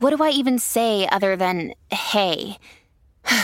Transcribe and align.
what 0.00 0.16
do 0.16 0.24
I 0.24 0.30
even 0.30 0.58
say 0.58 1.06
other 1.12 1.36
than 1.36 1.74
hey? 1.90 2.58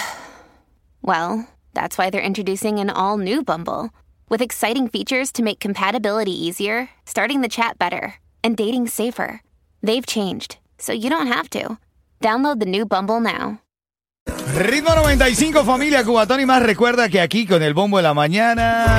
well, 1.02 1.48
that's 1.74 1.96
why 1.98 2.10
they're 2.10 2.20
introducing 2.20 2.78
an 2.78 2.90
all 2.90 3.18
new 3.18 3.44
Bumble 3.44 3.90
with 4.28 4.42
exciting 4.42 4.88
features 4.88 5.30
to 5.32 5.42
make 5.42 5.60
compatibility 5.60 6.32
easier, 6.32 6.88
starting 7.04 7.42
the 7.42 7.48
chat 7.48 7.78
better, 7.78 8.14
and 8.42 8.56
dating 8.56 8.88
safer. 8.88 9.42
They've 9.82 10.06
changed, 10.06 10.58
so 10.78 10.92
you 10.92 11.10
don't 11.10 11.28
have 11.28 11.50
to. 11.50 11.78
Download 12.20 12.58
the 12.58 12.66
new 12.66 12.86
Bumble 12.86 13.20
now. 13.20 13.60
Ritmo 14.26 14.96
95, 14.96 15.64
familia 15.64 16.02
Cubatón 16.02 16.40
y 16.40 16.46
más. 16.46 16.62
Recuerda 16.62 17.08
que 17.08 17.20
aquí 17.20 17.46
con 17.46 17.62
el 17.62 17.74
bombo 17.74 17.98
de 17.98 18.02
la 18.02 18.14
mañana. 18.14 18.98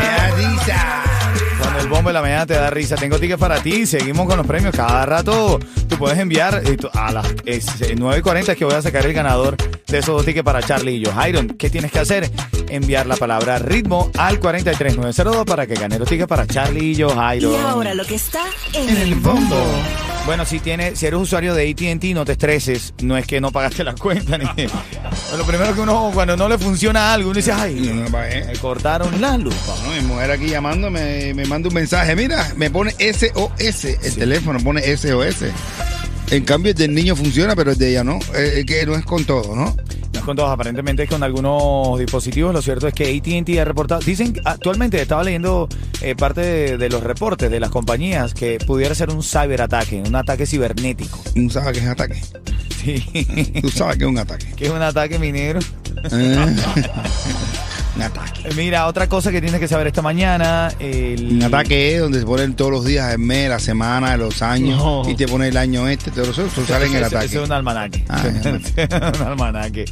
El 1.87 1.93
bombo 1.93 2.09
de 2.09 2.15
la 2.15 2.21
mañana 2.21 2.45
te 2.45 2.53
da 2.53 2.69
risa, 2.69 2.97
tengo 2.97 3.17
tickets 3.17 3.39
para 3.39 3.63
ti. 3.63 3.85
Seguimos 3.85 4.27
con 4.27 4.35
los 4.35 4.45
premios. 4.45 4.75
Cada 4.75 5.05
rato 5.05 5.57
tú 5.87 5.97
puedes 5.97 6.19
enviar 6.19 6.61
eh, 6.65 6.75
a 6.93 7.13
las 7.13 7.25
eh, 7.45 7.61
9.40 7.95 8.49
es 8.49 8.57
que 8.57 8.65
voy 8.65 8.73
a 8.73 8.81
sacar 8.81 9.05
el 9.05 9.13
ganador 9.13 9.55
de 9.55 9.97
esos 9.97 10.13
dos 10.13 10.25
tickets 10.25 10.43
para 10.43 10.61
Charlie 10.61 10.95
y 10.95 10.99
yo. 10.99 11.11
Iron, 11.25 11.47
¿qué 11.47 11.69
tienes 11.69 11.93
que 11.93 11.99
hacer? 11.99 12.29
Enviar 12.67 13.05
la 13.05 13.15
palabra 13.15 13.59
ritmo 13.59 14.11
al 14.17 14.37
43902 14.37 15.45
para 15.45 15.65
que 15.65 15.75
gane 15.75 15.97
los 15.97 16.09
tickets 16.09 16.27
para 16.27 16.45
Charlie 16.45 16.91
y 16.91 16.95
yo, 16.95 17.07
Iron. 17.33 17.53
Y 17.53 17.55
ahora 17.55 17.93
lo 17.93 18.03
que 18.03 18.15
está 18.15 18.43
en 18.73 18.89
el 18.97 19.15
bombo. 19.15 19.55
Bueno, 20.25 20.43
si 20.43 20.59
tienes, 20.59 20.99
si 20.99 21.05
eres 21.05 21.21
usuario 21.21 21.53
de 21.53 21.71
AT&T, 21.71 22.13
no 22.13 22.25
te 22.25 22.33
estreses. 22.33 22.95
No 23.01 23.15
es 23.15 23.25
que 23.25 23.39
no 23.39 23.53
pagaste 23.53 23.85
la 23.85 23.95
cuenta. 23.95 24.37
Ni... 24.37 24.45
Lo 25.37 25.43
primero 25.45 25.73
que 25.75 25.81
uno, 25.81 26.11
cuando 26.13 26.37
no 26.37 26.47
le 26.47 26.57
funciona 26.57 27.13
algo, 27.13 27.29
uno 27.29 27.37
dice, 27.37 27.51
ay, 27.51 27.75
No, 28.09 28.23
eh. 28.23 28.45
me 28.47 28.53
cortaron 28.59 29.19
la 29.19 29.37
luz. 29.37 29.53
papá". 29.55 29.79
No, 29.85 29.91
mi 29.91 30.01
mujer 30.01 30.31
aquí 30.31 30.47
llamando 30.47 30.89
me, 30.89 31.33
manda 31.47 31.67
un 31.69 31.75
mensaje. 31.75 32.15
Mira, 32.15 32.53
me 32.55 32.69
pone 32.69 32.95
SOS. 32.99 33.85
El 34.03 34.15
teléfono 34.15 34.59
pone 34.59 34.81
SOS. 34.95 35.43
En 36.31 36.43
cambio, 36.43 36.71
el 36.71 36.77
del 36.77 36.93
niño 36.93 37.15
funciona, 37.15 37.55
pero 37.55 37.71
el 37.71 37.77
de 37.77 37.89
ella 37.89 38.03
no. 38.03 38.19
Eh, 38.35 38.63
que 38.67 38.85
no 38.85 38.95
es 38.95 39.05
con 39.05 39.23
todo, 39.25 39.55
¿no? 39.55 39.75
Con 40.27 40.35
todos, 40.35 40.49
aparentemente 40.49 41.03
es 41.03 41.09
con 41.09 41.23
algunos 41.23 41.97
dispositivos. 41.97 42.53
Lo 42.53 42.61
cierto 42.61 42.85
es 42.85 42.93
que 42.93 43.05
AT&T 43.15 43.61
ha 43.61 43.63
reportado, 43.63 44.01
dicen, 44.01 44.33
actualmente 44.43 45.01
estaba 45.01 45.23
leyendo 45.23 45.69
eh, 46.01 46.15
parte 46.17 46.41
de, 46.41 46.77
de 46.77 46.89
los 46.89 47.01
reportes 47.01 47.49
de 47.49 47.61
las 47.61 47.69
compañías 47.69 48.33
que 48.33 48.57
pudiera 48.57 48.93
ser 48.93 49.09
un 49.09 49.23
ciberataque, 49.23 50.03
un 50.05 50.13
ataque 50.13 50.45
cibernético. 50.45 51.17
Tú 51.33 51.49
sabes 51.49 51.77
que 51.77 51.85
es 51.85 51.89
ataque. 51.89 52.21
Sí. 52.75 53.61
Tú 53.61 53.69
sabes 53.69 53.95
que 53.95 54.03
es 54.03 54.09
un 54.09 54.17
ataque. 54.17 54.47
que 54.53 54.65
es 54.65 54.71
un 54.71 54.81
ataque 54.81 55.17
minero. 55.17 55.59
Eh. 56.11 56.55
un 57.97 58.03
ataque. 58.03 58.41
Eh, 58.45 58.53
Mira, 58.55 58.87
otra 58.87 59.07
cosa 59.09 59.31
que 59.31 59.41
tienes 59.41 59.59
que 59.59 59.67
saber 59.67 59.87
esta 59.87 60.01
mañana. 60.01 60.71
El... 60.79 61.33
Un 61.33 61.43
ataque 61.43 61.95
es 61.95 62.01
donde 62.01 62.19
se 62.19 62.25
ponen 62.25 62.55
todos 62.55 62.71
los 62.71 62.85
días, 62.85 63.11
el 63.11 63.19
mes, 63.19 63.49
la 63.49 63.59
semana, 63.59 64.15
los 64.17 64.41
años, 64.41 64.77
No. 64.77 65.03
y 65.09 65.15
te 65.15 65.27
pone 65.27 65.47
el 65.49 65.57
año 65.57 65.87
este, 65.87 66.11
todo 66.11 66.31
eso, 66.31 66.45
eso 66.45 66.65
sale 66.65 66.85
en 66.87 66.95
el 66.95 67.03
ataque. 67.03 67.25
es 67.25 67.35
un 67.35 67.51
almanaque. 67.51 68.05
Ah, 68.09 68.23
es 68.75 68.87
un 69.21 69.27
almanaque. 69.27 69.85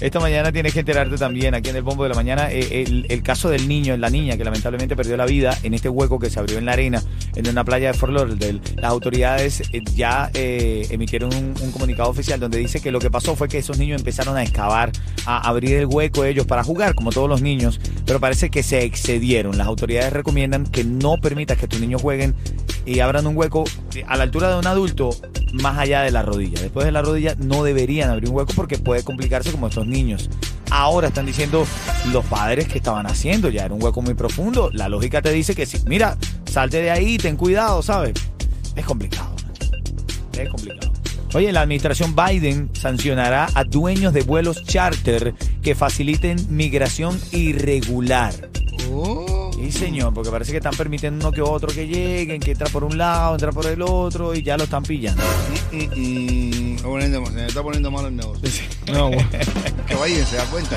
Esta 0.00 0.20
mañana 0.20 0.52
tienes 0.52 0.72
que 0.72 0.80
enterarte 0.80 1.16
también, 1.16 1.54
aquí 1.54 1.70
en 1.70 1.76
el 1.76 1.82
Bombo 1.82 2.04
de 2.04 2.10
la 2.10 2.14
Mañana, 2.14 2.50
eh, 2.50 2.84
el, 2.86 3.06
el 3.08 3.22
caso 3.22 3.48
del 3.50 3.66
niño, 3.68 3.96
la 3.96 4.10
niña 4.10 4.36
que 4.36 4.44
lamentablemente 4.44 4.94
perdió 4.94 5.16
la 5.16 5.26
vida 5.26 5.56
en 5.64 5.74
este 5.74 5.88
hueco 5.88 6.18
que 6.18 6.30
se 6.30 6.38
abrió 6.38 6.58
en 6.58 6.66
la 6.66 6.72
arena, 6.72 7.02
en 7.34 7.48
una 7.48 7.64
playa 7.64 7.88
de 7.92 7.94
Fort 7.98 8.12
Lauderdale. 8.12 8.60
Las 8.76 8.90
autoridades 8.90 9.62
eh, 9.72 9.82
ya 9.96 10.30
eh, 10.34 10.86
emitieron 10.90 11.34
un, 11.34 11.54
un 11.60 11.72
comunicado 11.72 12.08
oficial 12.10 12.38
donde 12.38 12.58
dice 12.58 12.80
que 12.80 12.92
lo 12.92 13.00
que 13.00 13.10
pasó 13.10 13.34
fue 13.34 13.48
que 13.48 13.58
esos 13.58 13.78
niños 13.78 13.98
empezaron 14.00 14.36
a 14.36 14.42
excavar, 14.42 14.92
a 15.26 15.48
abrir 15.48 15.76
el 15.76 15.86
hueco 15.86 16.24
ellos 16.24 16.46
para 16.46 16.62
jugar, 16.62 16.94
como 16.94 17.10
todos 17.10 17.28
los 17.28 17.42
niños, 17.42 17.47
pero 18.04 18.20
parece 18.20 18.50
que 18.50 18.62
se 18.62 18.82
excedieron. 18.84 19.56
Las 19.56 19.66
autoridades 19.66 20.12
recomiendan 20.12 20.66
que 20.66 20.84
no 20.84 21.16
permitas 21.18 21.58
que 21.58 21.68
tus 21.68 21.80
niños 21.80 22.02
jueguen 22.02 22.34
y 22.84 23.00
abran 23.00 23.26
un 23.26 23.36
hueco 23.36 23.64
a 24.06 24.16
la 24.16 24.24
altura 24.24 24.50
de 24.50 24.58
un 24.58 24.66
adulto 24.66 25.10
más 25.52 25.78
allá 25.78 26.02
de 26.02 26.10
la 26.10 26.22
rodilla. 26.22 26.60
Después 26.60 26.86
de 26.86 26.92
la 26.92 27.02
rodilla 27.02 27.34
no 27.38 27.64
deberían 27.64 28.10
abrir 28.10 28.28
un 28.28 28.36
hueco 28.36 28.52
porque 28.54 28.78
puede 28.78 29.02
complicarse 29.02 29.50
como 29.50 29.68
estos 29.68 29.86
niños. 29.86 30.28
Ahora 30.70 31.08
están 31.08 31.26
diciendo 31.26 31.66
los 32.12 32.24
padres 32.26 32.68
que 32.68 32.78
estaban 32.78 33.06
haciendo, 33.06 33.48
ya 33.48 33.64
era 33.64 33.74
un 33.74 33.82
hueco 33.82 34.02
muy 34.02 34.14
profundo. 34.14 34.70
La 34.72 34.88
lógica 34.88 35.22
te 35.22 35.32
dice 35.32 35.54
que 35.54 35.64
si, 35.64 35.78
mira, 35.86 36.16
salte 36.50 36.82
de 36.82 36.90
ahí, 36.90 37.16
ten 37.16 37.36
cuidado, 37.36 37.82
¿sabes? 37.82 38.14
Es 38.76 38.84
complicado. 38.84 39.34
Es 40.38 40.48
complicado. 40.50 40.97
Oye, 41.34 41.52
la 41.52 41.60
administración 41.62 42.14
Biden 42.16 42.70
sancionará 42.72 43.48
a 43.54 43.64
dueños 43.64 44.12
de 44.12 44.22
vuelos 44.22 44.64
charter 44.64 45.34
que 45.62 45.74
faciliten 45.74 46.38
migración 46.48 47.20
irregular. 47.32 48.32
Oh. 48.90 49.50
Sí, 49.54 49.72
señor, 49.72 50.14
porque 50.14 50.30
parece 50.30 50.52
que 50.52 50.58
están 50.58 50.74
permitiendo 50.76 51.26
uno 51.26 51.34
que 51.34 51.42
otro 51.42 51.68
que 51.68 51.86
lleguen, 51.86 52.40
que 52.40 52.52
entra 52.52 52.68
por 52.68 52.84
un 52.84 52.96
lado, 52.96 53.34
entra 53.34 53.50
por 53.52 53.66
el 53.66 53.82
otro 53.82 54.34
y 54.34 54.42
ya 54.42 54.56
lo 54.56 54.64
están 54.64 54.84
pillando. 54.84 55.22
Mm, 55.72 55.76
mm, 55.76 56.76
está 56.76 56.88
poniendo- 56.88 57.26
se 57.26 57.32
me 57.32 57.46
está 57.46 57.62
poniendo 57.62 57.90
malo 57.90 58.08
el 58.08 58.16
negocio. 58.16 58.64
No, 58.86 59.08
bueno. 59.08 59.28
que 59.88 59.94
vayan, 59.96 60.24
se 60.26 60.36
da 60.36 60.44
cuenta. 60.44 60.76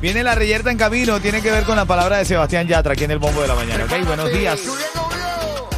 Viene 0.00 0.22
la 0.22 0.34
reyerta 0.34 0.70
en 0.70 0.78
camino, 0.78 1.20
tiene 1.20 1.42
que 1.42 1.50
ver 1.50 1.64
con 1.64 1.76
la 1.76 1.84
palabra 1.84 2.18
de 2.18 2.24
Sebastián 2.24 2.66
Yatra 2.68 2.92
aquí 2.94 3.04
en 3.04 3.10
el 3.10 3.18
bombo 3.18 3.42
de 3.42 3.48
la 3.48 3.54
mañana. 3.54 3.84
Ok, 3.84 4.06
buenos 4.06 4.32
días. 4.32 4.60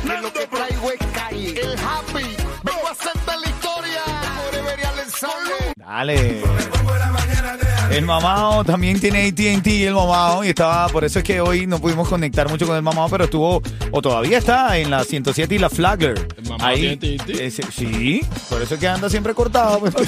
Lo 0.04 0.32
que 0.32 0.46
traigo 0.46 0.92
es 0.92 0.98
calle. 1.12 1.60
El 1.60 1.78
happy. 1.78 2.41
Dale. 5.76 6.42
El 7.90 8.04
mamado 8.06 8.64
también 8.64 8.98
tiene 8.98 9.26
AT&T 9.28 9.86
el 9.86 9.92
mamado 9.94 10.42
y 10.44 10.48
estaba, 10.48 10.88
por 10.88 11.04
eso 11.04 11.18
es 11.18 11.24
que 11.24 11.42
hoy 11.42 11.66
no 11.66 11.78
pudimos 11.78 12.08
conectar 12.08 12.48
mucho 12.48 12.66
con 12.66 12.74
el 12.76 12.80
mamado, 12.82 13.08
pero 13.10 13.24
estuvo, 13.24 13.60
o 13.90 14.00
todavía 14.00 14.38
está 14.38 14.78
en 14.78 14.90
la 14.90 15.04
107 15.04 15.54
y 15.54 15.58
la 15.58 15.68
Flagler. 15.68 16.26
¿El 16.38 16.48
mamado 16.48 16.70
Ahí, 16.70 16.96
tiene 16.96 17.20
AT&T? 17.22 17.44
ese- 17.46 17.64
sí, 17.70 18.22
por 18.48 18.62
eso 18.62 18.74
es 18.74 18.80
que 18.80 18.88
anda 18.88 19.10
siempre 19.10 19.34
cortado. 19.34 19.78
pues. 19.80 19.94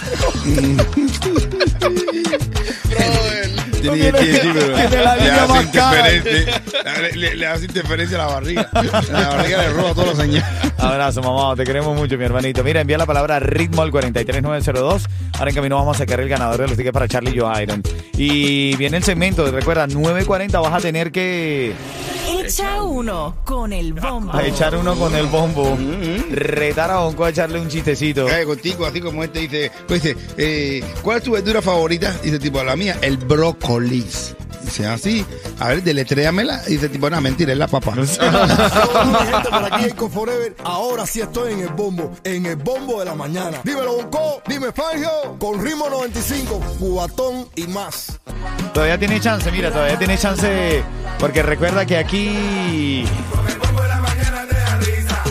Tiene- 3.92 4.12
tiene- 4.18 4.38
tiene- 4.38 4.54
pero 4.60 4.76
tiene 4.88 5.04
la 5.04 5.16
le 5.16 5.22
línea 5.24 5.44
hace 5.44 5.52
más 5.52 5.66
cara. 5.66 6.12
interferencia- 6.14 7.02
le, 7.02 7.12
le- 7.12 7.34
le 7.36 7.46
hace 7.46 7.64
interferencia 7.66 8.16
a 8.22 8.26
la 8.26 8.34
barriga. 8.34 8.68
La 9.12 9.28
barriga 9.28 9.58
le 9.62 9.68
roba 9.70 9.94
todos 9.94 10.08
los 10.08 10.16
señales. 10.18 10.44
Abrazo, 10.78 11.22
mamá. 11.22 11.54
Te 11.56 11.64
queremos 11.64 11.96
mucho, 11.96 12.16
mi 12.18 12.24
hermanito. 12.24 12.62
Mira, 12.64 12.80
envía 12.80 12.98
la 12.98 13.06
palabra 13.06 13.38
ritmo 13.40 13.82
al 13.82 13.90
43902. 13.90 15.06
Ahora 15.38 15.50
en 15.50 15.54
camino 15.56 15.76
vamos 15.76 15.96
a 15.96 15.98
sacar 15.98 16.20
el 16.20 16.28
ganador 16.28 16.60
de 16.60 16.68
los 16.68 16.76
tickets 16.76 16.92
para 16.92 17.08
Charlie 17.08 17.38
Joe 17.38 17.62
Iron. 17.62 17.82
Y 18.16 18.76
viene 18.76 18.96
el 18.98 19.02
segmento. 19.04 19.50
Recuerda, 19.50 19.86
9.40 19.86 20.60
vas 20.62 20.72
a 20.74 20.78
tener 20.80 21.10
que 21.10 21.72
Echa 22.44 22.82
uno 22.82 23.36
con 23.44 23.72
el 23.72 23.92
bombo. 23.94 24.32
a 24.34 24.44
echar 24.46 24.76
uno 24.76 24.94
con 24.96 25.14
el 25.14 25.26
bombo. 25.26 25.78
Retar 26.30 26.90
a 26.90 26.98
Bonco 26.98 27.24
a 27.24 27.30
echarle 27.30 27.58
un 27.58 27.68
chistecito. 27.68 28.28
Eh, 28.28 28.44
contigo, 28.44 28.84
así 28.84 29.00
como 29.00 29.24
este 29.24 29.40
dice, 29.40 29.72
pues 29.88 30.02
dice, 30.02 30.16
eh, 30.36 30.84
¿cuál 31.02 31.18
es 31.18 31.22
tu 31.24 31.32
verdura 31.32 31.62
favorita? 31.62 32.12
Dice 32.22 32.38
tipo, 32.38 32.62
la 32.62 32.76
mía, 32.76 32.98
el 33.00 33.16
brócoli. 33.16 34.04
Dice 34.62 34.86
así, 34.86 35.24
a 35.58 35.68
ver, 35.68 35.82
deletréamela. 35.82 36.58
Dice 36.64 36.88
tipo, 36.88 37.08
no, 37.10 37.20
mentira, 37.20 37.52
es 37.52 37.58
la 37.58 37.68
papa. 37.68 37.94
Hola, 38.20 39.04
mi 39.04 39.32
gente, 39.32 39.48
por 39.50 39.64
aquí 39.72 39.84
Eco 39.86 40.08
Forever. 40.08 40.56
Ahora 40.64 41.06
sí 41.06 41.20
estoy 41.20 41.52
en 41.54 41.60
el 41.60 41.68
bombo, 41.68 42.12
en 42.24 42.46
el 42.46 42.56
bombo 42.56 42.98
de 43.00 43.06
la 43.06 43.14
mañana. 43.14 43.60
Dímelo, 43.64 43.96
Bonco, 43.96 44.42
dime 44.46 44.72
Fangio, 44.72 45.10
con 45.38 45.62
ritmo 45.62 45.88
95, 45.90 46.60
cubatón 46.78 47.46
y 47.56 47.66
más. 47.66 48.18
Todavía 48.74 48.98
tiene 48.98 49.20
chance, 49.20 49.52
mira, 49.52 49.70
todavía 49.70 49.96
tiene 49.96 50.18
chance. 50.18 50.82
Porque 51.20 51.44
recuerda 51.44 51.86
que 51.86 51.96
aquí. 51.96 53.04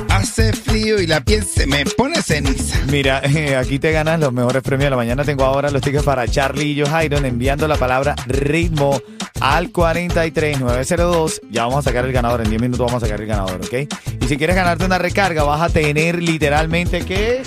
Hace 0.07 0.53
frío 0.53 1.01
y 1.01 1.07
la 1.07 1.19
piel 1.19 1.43
se 1.43 1.67
me 1.67 1.85
pone 1.85 2.21
ceniza. 2.21 2.79
Mira, 2.89 3.21
eh, 3.25 3.55
aquí 3.57 3.79
te 3.79 3.91
ganas 3.91 4.17
los 4.21 4.31
mejores 4.31 4.63
premios 4.63 4.85
de 4.85 4.89
la 4.91 4.95
mañana. 4.95 5.25
Tengo 5.25 5.43
ahora 5.43 5.69
los 5.69 5.81
tickets 5.81 6.05
para 6.05 6.25
Charlie 6.25 6.71
y 6.71 6.81
Joe 6.81 7.05
Iron 7.05 7.25
enviando 7.25 7.67
la 7.67 7.75
palabra 7.75 8.15
ritmo 8.27 9.01
al 9.41 9.71
43902. 9.71 11.41
Ya 11.51 11.65
vamos 11.65 11.79
a 11.79 11.89
sacar 11.89 12.05
el 12.05 12.13
ganador. 12.13 12.41
En 12.41 12.49
10 12.49 12.61
minutos 12.61 12.85
vamos 12.85 13.03
a 13.03 13.05
sacar 13.05 13.19
el 13.19 13.27
ganador, 13.27 13.59
¿ok? 13.61 13.91
Y 14.21 14.27
si 14.27 14.37
quieres 14.37 14.55
ganarte 14.55 14.85
una 14.85 14.99
recarga, 14.99 15.43
vas 15.43 15.61
a 15.61 15.67
tener 15.67 16.23
literalmente 16.23 17.03
que. 17.03 17.43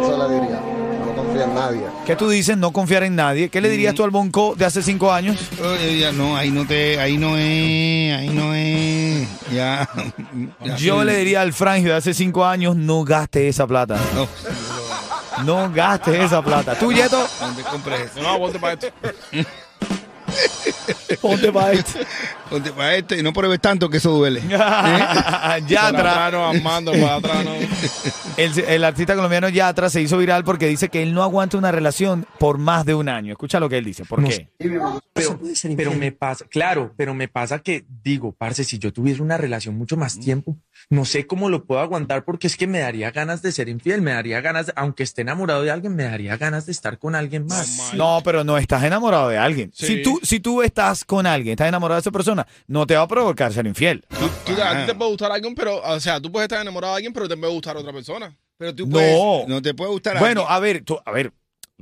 Eso 0.00 0.28
le 0.28 0.34
diría. 0.34 0.60
Nadie. 1.54 1.82
¿Qué 2.06 2.16
tú 2.16 2.28
dices? 2.28 2.56
No 2.56 2.72
confiar 2.72 3.02
en 3.02 3.14
nadie. 3.16 3.48
¿Qué 3.48 3.60
le 3.60 3.68
dirías 3.68 3.94
tú 3.94 4.04
al 4.04 4.10
Bonco 4.10 4.54
de 4.56 4.64
hace 4.64 4.82
cinco 4.82 5.12
años? 5.12 5.36
Oye, 5.62 5.98
ya 5.98 6.12
no, 6.12 6.36
ahí 6.36 6.50
no 6.50 6.66
te, 6.66 6.98
ahí 6.98 7.18
no 7.18 7.36
es, 7.36 8.18
ahí 8.18 8.28
no 8.30 8.54
es. 8.54 9.28
Ya. 9.52 9.88
ya 10.64 10.76
Yo 10.76 11.00
sí. 11.00 11.06
le 11.06 11.16
diría 11.18 11.42
al 11.42 11.52
Frangio 11.52 11.90
de 11.90 11.96
hace 11.98 12.14
cinco 12.14 12.44
años, 12.44 12.74
no 12.76 13.04
gaste 13.04 13.48
esa 13.48 13.66
plata. 13.66 13.98
No, 14.14 15.44
No 15.44 15.72
gastes 15.72 16.14
esa 16.24 16.42
plata. 16.42 16.74
¿Tú, 16.78 16.92
Yeto? 16.92 17.26
no 17.40 17.54
te 17.54 17.62
compres 17.62 18.10
eso. 18.10 18.22
No, 18.22 18.38
ponte 18.38 18.58
para 18.58 18.74
esto. 18.74 18.86
Ponte 21.20 21.52
para 21.52 21.72
esto. 21.72 21.98
Ponte 22.50 22.70
para 22.72 22.96
este 22.96 23.18
y 23.18 23.22
no 23.22 23.32
pruebes 23.32 23.60
tanto 23.60 23.88
que 23.88 23.98
eso 23.98 24.10
duele. 24.10 24.40
¿Eh? 24.40 24.48
Para 24.56 25.58
Yatra, 25.60 26.26
atrás 26.26 26.32
no, 26.32 26.48
Armando, 26.48 26.92
para 26.92 27.14
atrás 27.16 27.44
no. 27.44 27.52
el, 28.36 28.58
el 28.58 28.84
artista 28.84 29.14
colombiano 29.14 29.48
Yatra 29.48 29.88
se 29.90 30.00
hizo 30.00 30.18
viral 30.18 30.44
porque 30.44 30.66
dice 30.66 30.88
que 30.88 31.02
él 31.02 31.14
no 31.14 31.22
aguanta 31.22 31.56
una 31.58 31.70
relación 31.72 32.26
por 32.38 32.58
más 32.58 32.84
de 32.84 32.94
un 32.94 33.08
año. 33.08 33.32
Escucha 33.32 33.60
lo 33.60 33.68
que 33.68 33.78
él 33.78 33.84
dice. 33.84 34.04
¿Por 34.04 34.20
No 34.20 34.28
qué? 34.28 34.48
Pero, 35.14 35.38
pero 35.76 35.92
me 35.94 36.10
pasa, 36.12 36.46
claro, 36.50 36.92
pero 36.96 37.14
me 37.14 37.28
pasa 37.28 37.58
que 37.60 37.84
digo, 38.02 38.32
parce, 38.32 38.64
si 38.64 38.78
yo 38.78 38.92
tuviese 38.92 39.22
una 39.22 39.36
relación 39.36 39.76
mucho 39.76 39.96
más 39.96 40.18
tiempo, 40.18 40.56
no 40.90 41.04
sé 41.04 41.26
cómo 41.26 41.48
lo 41.50 41.64
puedo 41.64 41.80
aguantar 41.80 42.24
porque 42.24 42.46
es 42.46 42.56
que 42.56 42.66
me 42.66 42.80
daría 42.80 43.10
ganas 43.10 43.42
de 43.42 43.52
ser 43.52 43.68
infiel, 43.68 44.00
me 44.02 44.12
daría 44.12 44.40
ganas, 44.40 44.66
de- 44.66 44.72
aunque 44.76 45.02
esté 45.02 45.22
enamorado 45.22 45.62
de 45.62 45.70
alguien, 45.70 45.94
me 45.94 46.04
daría 46.04 46.36
ganas 46.36 46.66
de 46.66 46.72
estar 46.72 46.98
con 46.98 47.14
alguien 47.14 47.46
más. 47.46 47.92
No, 47.94 48.20
pero 48.24 48.42
no 48.42 48.56
estás 48.58 48.82
enamorado 48.84 49.28
de 49.28 49.38
alguien. 49.38 49.70
Sí. 49.74 49.86
Si, 49.86 50.02
tú, 50.02 50.18
si 50.32 50.40
tú 50.40 50.62
estás 50.62 51.04
con 51.04 51.26
alguien, 51.26 51.52
estás 51.52 51.68
enamorado 51.68 51.96
de 51.96 52.00
esa 52.00 52.10
persona, 52.10 52.46
no 52.66 52.86
te 52.86 52.96
va 52.96 53.02
a 53.02 53.06
provocar 53.06 53.52
ser 53.52 53.66
infiel. 53.66 54.02
Tú- 54.08 54.30
tú- 54.54 54.62
a 54.62 54.80
ti 54.80 54.86
te 54.86 54.94
puede 54.94 55.10
gustar 55.10 55.30
alguien, 55.30 55.54
pero, 55.54 55.82
o 55.82 56.00
sea, 56.00 56.20
tú 56.22 56.32
puedes 56.32 56.46
estar 56.46 56.62
enamorado 56.62 56.94
de 56.94 56.96
alguien, 56.96 57.12
pero 57.12 57.28
te 57.28 57.36
puede 57.36 57.52
gustar 57.52 57.76
otra 57.76 57.92
persona. 57.92 58.34
Pero 58.56 58.74
tú 58.74 58.86
No. 58.86 58.92
puedes, 58.92 59.48
no 59.48 59.60
te 59.60 59.74
puede 59.74 59.90
gustar 59.90 60.18
Bueno, 60.18 60.40
alguien. 60.40 60.56
a 60.56 60.58
ver, 60.60 60.84
tú, 60.84 60.98
a 61.04 61.10
ver, 61.10 61.32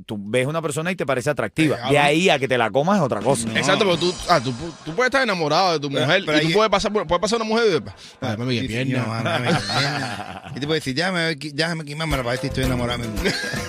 tú 0.05 0.17
ves 0.19 0.47
una 0.47 0.61
persona 0.61 0.91
y 0.91 0.97
te 0.97 1.05
parece 1.05 1.29
atractiva. 1.29 1.77
Eh, 1.87 1.91
De 1.91 1.99
ahí 1.99 2.29
a 2.29 2.39
que 2.39 2.47
te 2.49 2.57
la 2.57 2.69
comas 2.71 2.97
es 2.97 3.03
otra 3.03 3.21
cosa. 3.21 3.47
Exacto, 3.55 3.85
pero 3.85 3.95
tú, 3.97 4.13
ah, 4.27 4.41
tú, 4.43 4.51
tú 4.83 4.93
puedes 4.95 5.07
estar 5.07 5.21
enamorado 5.23 5.71
de 5.73 5.79
tu 5.79 5.89
Pero- 5.89 6.05
mujer 6.05 6.23
pero 6.25 6.37
y 6.41 6.47
tú 6.47 6.53
puedes 6.53 6.69
pasar, 6.71 6.91
por- 6.91 7.07
puede 7.07 7.21
pasar 7.21 7.37
una 7.37 7.45
mujer 7.47 7.67
y 7.67 7.69
después, 7.71 7.95
ay, 8.19 8.35
mami, 8.35 8.55
qué 8.55 8.61
Sí, 8.61 8.67
pierna. 8.67 8.99
no, 9.03 9.07
mami, 9.07 9.23
mami, 9.29 9.47
qué 9.47 9.53
pierna. 9.79 10.43
Y 10.55 10.59
te 10.59 10.65
puede 10.67 10.79
decir, 10.81 10.95
déjame, 10.95 11.35
déjame 11.35 11.85
quimármela 11.85 12.23
para 12.23 12.31
ver 12.31 12.39
si 12.41 12.47
estoy 12.47 12.63
enamorado. 12.65 13.01
de 13.03 13.07
mi 13.07 13.13
mujer. 13.15 13.33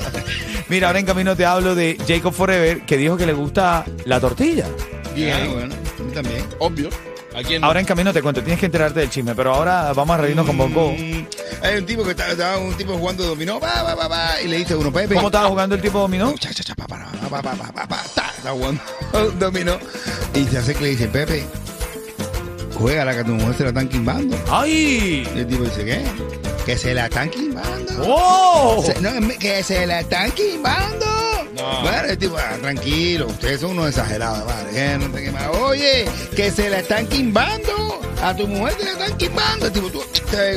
Mira, 0.73 0.87
ahora 0.87 1.01
en 1.01 1.05
camino 1.05 1.37
te 1.37 1.45
hablo 1.45 1.75
de 1.75 1.99
Jacob 2.09 2.33
Forever, 2.33 2.81
que 2.87 2.97
dijo 2.97 3.15
que 3.19 3.27
le 3.27 3.35
gusta 3.35 3.85
la 4.07 4.19
tortilla. 4.19 4.65
Bien, 5.15 5.37
Ah, 5.39 5.53
bueno, 5.53 5.75
a 5.75 6.03
mí 6.03 6.13
también. 6.15 6.43
obvio. 6.61 6.89
¿A 7.37 7.43
quién 7.43 7.61
no? 7.61 7.67
Ahora 7.67 7.81
en 7.81 7.85
camino 7.85 8.11
te 8.11 8.23
cuento, 8.23 8.41
tienes 8.43 8.59
que 8.59 8.65
enterarte 8.65 9.01
del 9.01 9.11
chisme, 9.11 9.35
pero 9.35 9.55
ahora 9.55 9.93
vamos 9.93 10.15
a 10.15 10.23
reírnos 10.23 10.47
con 10.47 10.57
Bongo. 10.57 10.93
Mm, 10.99 11.27
Hay 11.63 11.77
un 11.77 11.85
tipo 11.85 12.03
que 12.05 12.13
estaba 12.13 12.57
un 12.57 12.73
tipo 12.75 12.95
jugando 12.97 13.23
dominó, 13.25 13.61
va, 13.61 13.83
va, 13.83 13.95
va, 13.95 14.09
va, 14.09 14.41
y 14.43 14.49
le 14.49 14.57
dice 14.57 14.73
a 14.73 14.79
uno, 14.79 14.91
Pepe. 14.91 15.15
¿Cómo 15.15 15.29
estaba 15.29 15.47
jugando 15.49 15.75
el 15.75 15.83
tipo 15.83 15.99
dominó? 15.99 16.33
Cha, 16.39 16.55
cha, 16.55 16.65
cha, 16.65 16.75
pa, 16.75 16.87
pa, 16.87 17.07
pa, 17.21 17.29
pa, 17.29 17.43
pa, 17.43 17.53
pa, 17.55 17.73
pa, 17.73 17.87
pa, 17.89 18.03
ta, 18.15 18.33
está 18.35 18.51
jugando 18.53 18.81
dominó. 19.39 19.77
Y 20.35 20.45
se 20.45 20.57
hace 20.57 20.75
que 20.75 20.85
le 20.85 20.89
dice, 20.89 21.09
Pepe, 21.09 21.45
juega 22.75 23.05
la 23.05 23.13
que 23.13 23.21
a 23.21 23.25
tu 23.25 23.33
mujer 23.33 23.55
se 23.57 23.63
la 23.65 23.69
están 23.69 23.89
quimbando. 23.91 24.39
¡Ay! 24.51 25.29
Y 25.35 25.39
el 25.39 25.47
tipo 25.47 25.65
dice, 25.65 25.85
¿qué? 25.85 26.03
Que 26.65 26.79
se 26.79 26.95
la 26.95 27.07
están 27.07 27.29
quimbando. 27.31 27.93
¡Oh! 28.07 28.83
Se- 28.85 29.01
no, 29.01 29.11
que 29.39 29.63
se 29.63 29.87
la 29.87 30.01
están 30.01 30.31
quimbando. 30.33 31.07
No. 31.57 31.83
Bueno, 31.83 32.09
el 32.09 32.19
tipo, 32.19 32.37
ah, 32.39 32.57
tranquilo, 32.61 33.27
ustedes 33.27 33.61
son 33.61 33.73
unos 33.73 33.89
exagerados, 33.89 34.45
madre. 34.47 34.71
que 34.73 34.99
no 34.99 35.11
te. 35.39 35.59
Oye, 35.59 36.05
que 36.35 36.51
se 36.51 36.71
la 36.71 36.79
están 36.79 37.07
quimbando. 37.09 38.01
A 38.23 38.35
tu 38.37 38.47
mujer 38.47 38.75
te 38.77 38.85
la 38.85 38.93
están 38.93 39.17
quimbando. 39.19 39.67
El 39.67 39.73
tipo, 39.73 39.89
tú, 39.91 40.03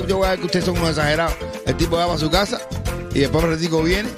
yo 0.07 0.18
voy 0.18 0.28
a 0.28 0.30
ver 0.31 0.40
que 0.40 0.46
ustedes 0.46 0.66
son 0.66 0.78
unos 0.78 0.92
exagerados. 0.92 1.34
El 1.66 1.75
tipo 1.75 1.98
va 1.98 2.06
para 2.06 2.19
su 2.19 2.30
casa 2.30 2.62
y 3.13 3.19
después 3.19 3.44
el 3.44 3.52
ratico 3.52 3.81
viene 3.81 4.10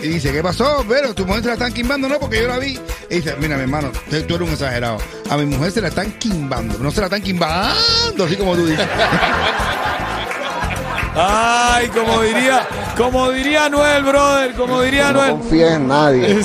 y 0.00 0.08
dice, 0.08 0.32
¿qué 0.32 0.42
pasó? 0.42 0.84
Pero 0.88 1.14
tu 1.14 1.26
mujer 1.26 1.42
te 1.42 1.48
la 1.48 1.54
están 1.54 1.72
quimbando, 1.72 2.08
no, 2.08 2.18
porque 2.20 2.42
yo 2.42 2.48
la 2.48 2.58
vi. 2.58 2.78
Y 3.10 3.16
dice, 3.16 3.34
mira, 3.40 3.56
mi 3.56 3.62
hermano, 3.62 3.90
tú 4.08 4.22
tú 4.22 4.36
eres 4.36 4.46
un 4.48 4.54
exagerado. 4.54 4.98
A 5.28 5.36
mi 5.36 5.44
mujer 5.46 5.72
se 5.72 5.80
la 5.80 5.88
están 5.88 6.12
quimbando, 6.12 6.78
no 6.78 6.90
se 6.90 7.00
la 7.00 7.06
están 7.06 7.22
quimbando, 7.22 8.24
así 8.24 8.36
como 8.36 8.54
tú 8.54 8.66
dices. 8.66 8.86
Ay, 11.16 11.88
como 11.88 12.22
diría, 12.22 12.66
como 12.96 13.30
diría 13.30 13.68
Noel, 13.68 14.02
brother, 14.04 14.52
como 14.54 14.82
diría 14.82 15.12
No 15.12 15.20
Noel. 15.20 15.30
confíes 15.32 15.72
en 15.72 15.88
nadie. 15.88 16.42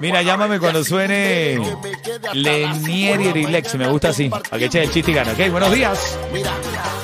Mira, 0.00 0.22
llámame 0.22 0.58
cuando 0.60 0.84
suene 0.84 1.58
Lenier 2.32 3.20
y 3.20 3.32
Rilex, 3.32 3.74
me 3.74 3.88
gusta 3.88 4.10
así, 4.10 4.28
para 4.28 4.58
que 4.58 4.66
eche 4.66 4.82
el 4.84 4.90
chiste 4.90 5.10
y 5.10 5.14
gana. 5.14 5.32
Ok, 5.32 5.50
buenos 5.50 5.72
días. 5.72 6.18
Mira, 6.32 6.52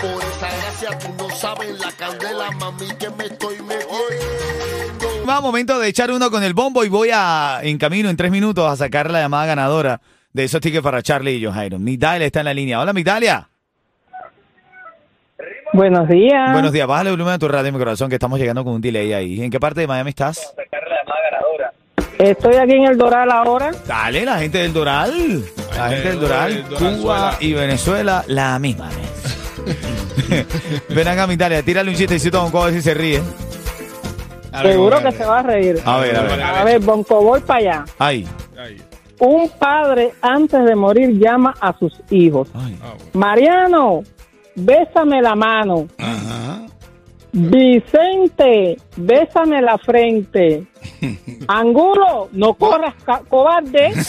por 0.00 0.23
esa 0.23 0.49
gracia 0.49 0.99
tú 0.99 1.08
no 1.19 1.35
sabes 1.35 1.79
la 1.79 1.91
candela, 1.93 2.50
mami, 2.52 2.87
que 2.99 3.11
me 3.11 3.25
estoy 3.26 3.56
metiendo. 3.62 3.94
Va, 5.29 5.41
momento 5.41 5.79
de 5.79 5.88
echar 5.88 6.11
uno 6.12 6.31
con 6.31 6.44
el 6.44 6.55
bombo 6.55 6.85
y 6.85 6.88
voy 6.88 7.11
a, 7.12 7.61
en 7.62 7.79
camino, 7.79 8.08
en 8.11 8.17
tres 8.17 8.31
minutos, 8.31 8.70
a 8.70 8.76
sacar 8.76 9.11
la 9.11 9.20
llamada 9.20 9.46
ganadora 9.46 10.00
de 10.35 10.45
esos 10.45 10.61
tickets 10.61 10.83
para 10.83 11.01
Charlie 11.01 11.37
y 11.37 11.45
John 11.45 11.83
Migdalia 11.83 12.27
está 12.27 12.41
en 12.41 12.47
la 12.47 12.55
línea. 12.55 12.81
Hola, 12.81 12.93
Migdalia. 12.93 13.49
Buenos 15.73 16.09
días. 16.09 16.53
Buenos 16.53 16.73
días, 16.73 16.87
bájale 16.87 17.11
el 17.11 17.17
volumen 17.17 17.35
a 17.35 17.39
tu 17.39 17.49
radio, 17.49 17.73
mi 17.73 17.79
corazón, 17.79 18.09
que 18.09 18.17
estamos 18.17 18.39
llegando 18.39 18.63
con 18.63 18.75
un 18.75 18.81
delay 18.81 19.13
ahí. 19.13 19.43
¿En 19.43 19.51
qué 19.51 19.59
parte 19.59 19.81
de 19.81 19.87
Miami 19.87 20.11
estás? 20.11 20.55
Estoy 22.19 22.57
aquí 22.57 22.73
en 22.73 22.85
el 22.85 22.99
Doral 22.99 23.31
ahora. 23.31 23.71
Dale, 23.87 24.25
la 24.25 24.39
gente 24.39 24.59
del 24.59 24.73
Doral. 24.73 25.45
La 25.77 25.89
gente 25.89 26.09
del 26.09 26.21
Doral, 26.21 26.65
Cuba 26.79 27.37
y 27.41 27.53
Venezuela, 27.55 28.25
la 28.27 28.59
misma 28.59 28.89
vez. 28.89 30.47
Ven 30.89 31.09
acá, 31.09 31.27
Migdalia, 31.27 31.63
tírale 31.63 31.91
un 31.91 31.97
chistecito 31.97 32.41
a 32.41 32.45
un 32.45 32.53
ver 32.53 32.73
si 32.73 32.83
se 32.83 32.95
ríe. 32.95 33.23
Seguro 34.63 35.03
que 35.03 35.13
se 35.13 35.25
va 35.25 35.41
a 35.41 35.43
reír. 35.43 35.81
A 35.85 35.99
ver, 35.99 36.17
a 36.17 36.23
ver. 36.23 36.43
A 36.43 36.65
ver, 36.65 36.81
Bonco, 36.81 37.21
voy 37.23 37.41
para 37.41 37.59
allá. 37.59 37.85
Ay. 37.99 38.29
Un 39.21 39.49
padre 39.59 40.13
antes 40.23 40.65
de 40.65 40.75
morir 40.75 41.19
llama 41.19 41.55
a 41.61 41.77
sus 41.79 41.93
hijos. 42.11 42.49
Ay. 42.55 42.79
ah. 42.83 42.95
Mariano, 43.13 44.03
bésame 44.55 45.23
la 45.23 45.35
mano. 45.35 45.87
Ajá. 45.99 46.61
Vicente, 47.33 48.79
bésame 48.97 49.61
la 49.61 49.77
frente. 49.79 50.67
Angulo, 51.49 52.29
no 52.33 52.55
corras, 52.55 52.94
cobarde. 53.29 53.93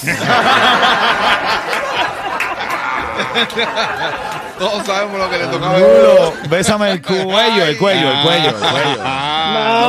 Todos 4.59 4.85
sabemos 4.85 5.19
lo 5.19 5.29
que 5.29 5.37
le 5.37 5.45
tocaba. 5.47 5.73
Culo, 5.73 6.33
bésame 6.49 6.91
el 6.91 7.01
cuello, 7.01 7.65
el 7.65 7.77
cuello, 7.77 8.11
el 8.11 8.23
cuello, 8.23 8.49
el 8.49 8.55
cuello. 8.55 9.03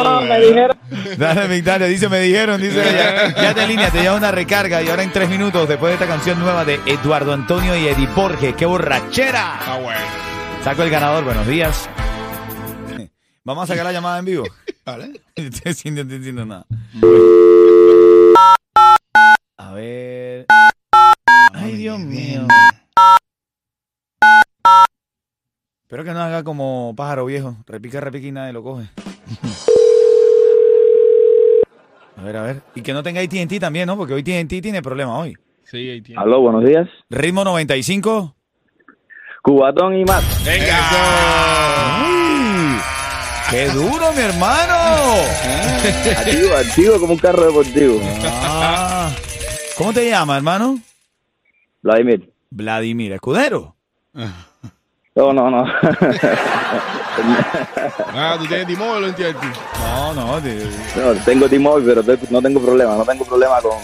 No, 0.02 0.20
me 0.22 0.40
dijeron. 0.40 0.75
Dale, 1.18 1.48
Victoria, 1.48 1.86
dice, 1.86 2.08
me 2.08 2.20
dijeron, 2.20 2.60
dice 2.60 2.80
ella. 2.80 3.34
Ya 3.34 3.54
te 3.54 3.66
línea, 3.66 3.90
te 3.90 4.00
lleva 4.00 4.14
una 4.16 4.30
recarga 4.30 4.82
y 4.82 4.88
ahora 4.88 5.02
en 5.02 5.12
tres 5.12 5.28
minutos, 5.28 5.68
después 5.68 5.90
de 5.90 5.94
esta 5.94 6.06
canción 6.06 6.38
nueva 6.38 6.64
de 6.64 6.80
Eduardo 6.86 7.32
Antonio 7.32 7.76
y 7.76 7.88
Eddie 7.88 8.06
Borges, 8.08 8.54
¡qué 8.54 8.66
borrachera! 8.66 9.58
Ah, 9.60 9.78
bueno. 9.82 10.00
Saco 10.62 10.82
el 10.82 10.90
ganador, 10.90 11.24
buenos 11.24 11.46
días. 11.46 11.88
Vamos 13.44 13.64
a 13.64 13.66
sacar 13.68 13.84
la 13.84 13.92
llamada 13.92 14.18
en 14.18 14.24
vivo. 14.24 14.44
Vale. 14.84 15.20
Estoy 15.34 15.74
sin- 15.74 16.46
nada. 16.48 16.66
A 19.56 19.72
ver. 19.72 20.46
Ay, 21.52 21.76
Dios 21.76 21.98
mío. 21.98 22.46
Espero 25.82 26.02
que 26.02 26.12
no 26.12 26.20
haga 26.20 26.42
como 26.42 26.94
pájaro 26.96 27.24
viejo. 27.26 27.56
Repica, 27.66 28.00
repica 28.00 28.26
y 28.26 28.32
nadie 28.32 28.52
lo 28.52 28.62
coge. 28.64 28.88
A 32.16 32.22
ver, 32.22 32.36
a 32.36 32.42
ver. 32.42 32.62
Y 32.74 32.82
que 32.82 32.92
no 32.92 33.02
tenga 33.02 33.20
AT&T 33.20 33.60
también, 33.60 33.86
¿no? 33.86 33.96
Porque 33.96 34.14
hoy 34.14 34.20
AT&T 34.20 34.62
tiene 34.62 34.82
problemas 34.82 35.20
hoy. 35.20 35.36
Sí, 35.64 35.76
ahí 35.90 36.00
tiene. 36.00 36.20
Aló, 36.20 36.40
buenos 36.40 36.64
días. 36.64 36.88
Ritmo 37.10 37.44
95. 37.44 38.34
Cubatón 39.42 39.96
y 39.96 40.04
más. 40.04 40.24
¡Uy! 42.00 42.78
¡Qué 43.50 43.68
duro, 43.68 44.12
mi 44.12 44.22
hermano! 44.22 45.14
Activo, 46.18 46.54
activo 46.54 46.98
como 46.98 47.12
un 47.12 47.18
carro 47.18 47.46
deportivo. 47.46 48.00
Ah. 48.24 49.14
¿Cómo 49.76 49.92
te 49.92 50.08
llamas, 50.08 50.38
hermano? 50.38 50.78
Vladimir. 51.82 52.32
Vladimir 52.50 53.12
Escudero. 53.12 53.76
No, 55.16 55.32
no, 55.32 55.50
no. 55.50 55.64
Ah, 58.14 58.36
tú 58.38 58.46
tienes 58.46 58.66
T-Mobile 58.66 58.96
o 58.96 59.00
no 59.00 59.06
entiendes? 59.08 59.42
No, 59.80 60.14
no, 60.14 60.40
de- 60.40 60.70
no 60.96 61.14
tengo 61.24 61.48
T-Mobile, 61.48 61.94
pero 61.94 62.02
te- 62.18 62.26
no 62.30 62.42
tengo 62.42 62.60
problema. 62.60 62.96
No 62.96 63.04
tengo 63.04 63.24
problema 63.24 63.60
con, 63.62 63.78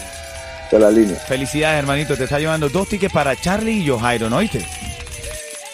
con 0.71 0.81
la 0.81 0.91
línea. 0.91 1.17
felicidades, 1.17 1.79
hermanito. 1.81 2.17
Te 2.17 2.25
está 2.25 2.39
llevando 2.39 2.69
dos 2.69 2.87
tickets 2.89 3.13
para 3.13 3.35
Charlie 3.37 3.83
y 3.83 3.89
Johairo, 3.89 4.29
¿no 4.29 4.37
oíste? 4.37 4.65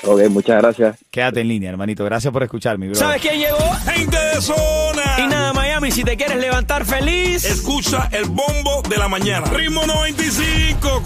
Ok, 0.05 0.29
muchas 0.31 0.63
gracias. 0.63 0.97
Quédate 1.11 1.41
en 1.41 1.49
línea, 1.49 1.71
hermanito. 1.71 2.05
Gracias 2.05 2.33
por 2.33 2.45
escucharme, 2.45 2.87
bro. 2.87 2.95
¿Sabes 2.97 3.21
quién 3.21 3.39
llegó? 3.41 3.59
Gente 3.85 4.17
de 4.17 4.41
zona. 4.41 5.03
Y 5.19 5.27
nada, 5.27 5.53
Miami, 5.53 5.91
si 5.91 6.05
te 6.05 6.17
quieres 6.17 6.37
levantar 6.39 6.85
feliz. 6.85 7.45
Escucha 7.45 8.09
el 8.13 8.27
bombo 8.27 8.81
de 8.89 8.97
la 8.97 9.09
mañana. 9.09 9.49
Ritmo 9.49 9.85
95, 9.87 11.03